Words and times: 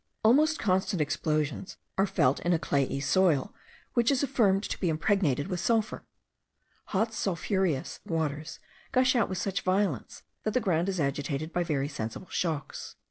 Almost 0.23 0.57
constant 0.57 0.99
explosions 0.99 1.77
are 1.95 2.07
felt 2.07 2.39
in 2.39 2.53
a 2.53 2.57
clayey 2.57 2.99
soil, 3.01 3.53
which 3.93 4.09
is 4.09 4.23
affirmed 4.23 4.63
to 4.63 4.79
be 4.79 4.89
impregnated 4.89 5.47
with 5.47 5.59
sulphur. 5.59 6.07
Hot 6.85 7.13
sulphureous 7.13 7.99
waters 8.03 8.57
gush 8.91 9.15
out 9.15 9.29
with 9.29 9.37
such 9.37 9.61
violence 9.61 10.23
that 10.41 10.55
the 10.55 10.59
ground 10.59 10.89
is 10.89 10.99
agitated 10.99 11.53
by 11.53 11.63
very 11.63 11.87
sensible 11.87 12.29
shocks. 12.31 12.95